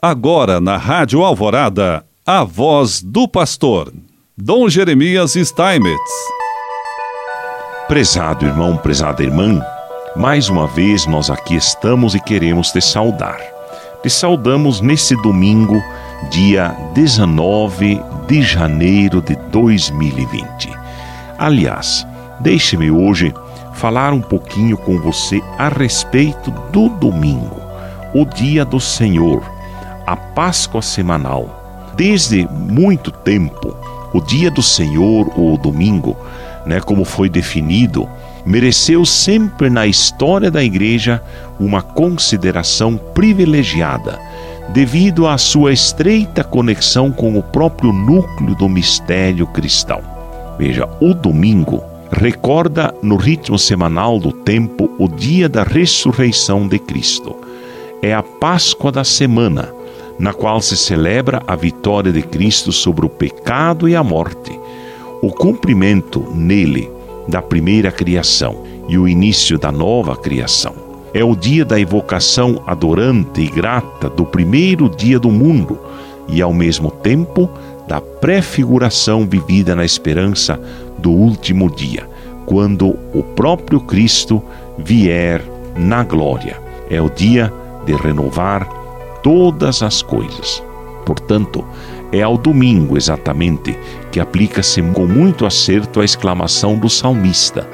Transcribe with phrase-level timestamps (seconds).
[0.00, 3.90] Agora na Rádio Alvorada, a voz do pastor,
[4.36, 6.12] Dom Jeremias Steinmetz.
[7.88, 9.64] Prezado irmão, prezada irmã,
[10.14, 13.38] mais uma vez nós aqui estamos e queremos te saudar.
[14.02, 15.82] Te saudamos nesse domingo,
[16.30, 20.70] dia 19 de janeiro de 2020.
[21.38, 22.06] Aliás,
[22.40, 23.32] deixe-me hoje
[23.72, 27.62] falar um pouquinho com você a respeito do domingo,
[28.12, 29.55] o dia do Senhor
[30.06, 31.92] a Páscoa semanal.
[31.96, 33.74] Desde muito tempo,
[34.12, 36.16] o dia do Senhor, ou o domingo,
[36.64, 38.08] né, como foi definido,
[38.44, 41.20] mereceu sempre na história da igreja
[41.58, 44.18] uma consideração privilegiada,
[44.68, 50.00] devido à sua estreita conexão com o próprio núcleo do mistério cristão.
[50.58, 57.36] Veja, o domingo recorda no ritmo semanal do tempo o dia da ressurreição de Cristo.
[58.02, 59.68] É a Páscoa da semana,
[60.18, 64.58] na qual se celebra a vitória de Cristo sobre o pecado e a morte,
[65.22, 66.90] o cumprimento nele
[67.28, 70.74] da primeira criação e o início da nova criação.
[71.12, 75.78] É o dia da evocação adorante e grata do primeiro dia do mundo
[76.28, 77.48] e, ao mesmo tempo,
[77.88, 80.60] da prefiguração vivida na esperança
[80.98, 82.08] do último dia,
[82.44, 84.42] quando o próprio Cristo
[84.76, 85.42] vier
[85.76, 86.60] na glória.
[86.90, 87.52] É o dia
[87.84, 88.68] de renovar
[89.26, 90.62] todas as coisas.
[91.04, 91.64] Portanto,
[92.12, 93.76] é ao domingo exatamente
[94.12, 97.68] que aplica-se com muito acerto a exclamação do salmista: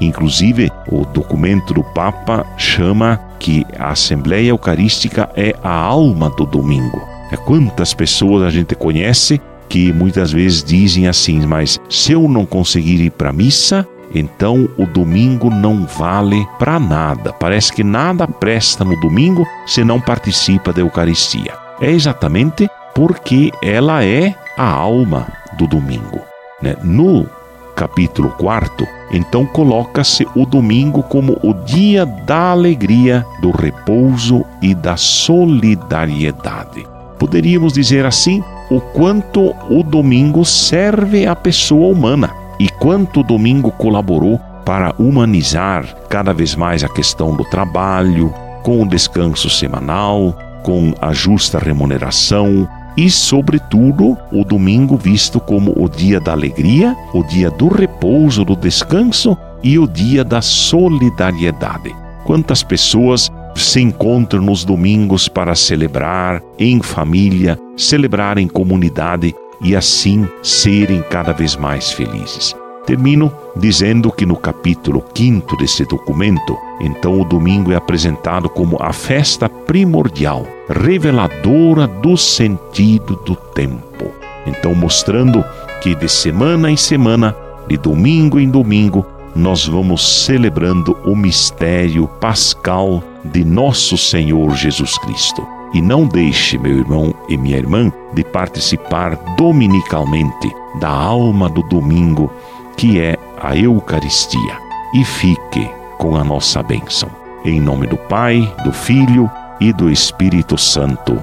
[0.00, 7.02] Inclusive, o documento do Papa chama que a Assembleia Eucarística é a alma do domingo.
[7.32, 12.46] É quantas pessoas a gente conhece que muitas vezes dizem assim, mas se eu não
[12.46, 17.32] conseguir ir para a missa, então o domingo não vale para nada.
[17.32, 21.54] Parece que nada presta no domingo se não participa da Eucaristia.
[21.80, 25.26] É exatamente porque ela é a alma
[25.58, 26.20] do domingo.
[26.62, 26.76] Né?
[26.84, 27.26] No
[27.74, 34.96] capítulo 4, então coloca-se o domingo como o dia da alegria, do repouso e da
[34.96, 36.86] solidariedade.
[37.18, 43.70] Poderíamos dizer assim o quanto o domingo serve à pessoa humana e quanto o domingo
[43.72, 50.94] colaborou para humanizar cada vez mais a questão do trabalho, com o descanso semanal, com
[51.00, 57.50] a justa remuneração, e, sobretudo, o domingo visto como o dia da alegria, o dia
[57.50, 61.94] do repouso, do descanso e o dia da solidariedade.
[62.24, 70.26] Quantas pessoas se encontram nos domingos para celebrar em família, celebrar em comunidade e assim
[70.42, 72.54] serem cada vez mais felizes.
[72.86, 78.92] Termino dizendo que no capítulo 5 desse documento, então o domingo é apresentado como a
[78.92, 84.10] festa primordial, reveladora do sentido do tempo.
[84.46, 85.44] Então, mostrando
[85.80, 87.36] que de semana em semana,
[87.68, 95.46] de domingo em domingo, nós vamos celebrando o mistério pascal de nosso Senhor Jesus Cristo.
[95.72, 102.30] E não deixe, meu irmão e minha irmã, de participar dominicalmente da alma do domingo
[102.76, 104.58] que é a Eucaristia
[104.94, 107.08] e fique com a nossa bênção.
[107.44, 109.30] Em nome do Pai, do Filho
[109.60, 111.20] e do Espírito Santo.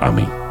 [0.00, 0.41] Amém.